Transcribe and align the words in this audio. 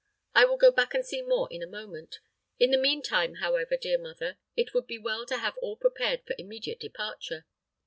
I 0.33 0.45
will 0.45 0.57
go 0.57 0.71
back 0.71 0.95
and 0.95 1.05
see 1.05 1.21
more 1.21 1.47
in 1.51 1.61
a 1.61 1.67
moment. 1.67 2.21
In 2.57 2.71
the 2.71 2.79
mean 2.79 3.03
time, 3.03 3.35
however, 3.35 3.77
dear 3.77 3.99
mother, 3.99 4.37
it 4.55 4.73
would 4.73 4.87
be 4.87 4.97
well 4.97 5.27
to 5.27 5.37
have 5.37 5.57
all 5.59 5.75
prepared 5.77 6.25
for 6.25 6.33
immediate 6.39 6.79
departure. 6.79 7.45